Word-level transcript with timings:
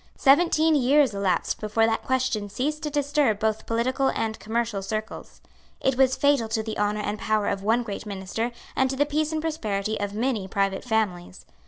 Seventeen 0.17 0.73
years 0.73 1.13
elapsed 1.13 1.59
before 1.61 1.85
that 1.85 2.01
question 2.01 2.49
ceased 2.49 2.81
to 2.81 2.89
disturb 2.89 3.37
both 3.39 3.67
political 3.67 4.07
and 4.07 4.39
commercial 4.39 4.81
circles. 4.81 5.41
It 5.79 5.95
was 5.95 6.15
fatal 6.15 6.47
to 6.47 6.63
the 6.63 6.79
honour 6.79 7.01
and 7.01 7.19
power 7.19 7.45
of 7.45 7.61
one 7.61 7.83
great 7.83 8.07
minister, 8.07 8.49
and 8.75 8.89
to 8.89 8.95
the 8.95 9.05
peace 9.05 9.31
and 9.31 9.41
prosperity 9.43 9.99
of 9.99 10.15
many 10.15 10.47
private 10.47 10.83
families. 10.83 11.45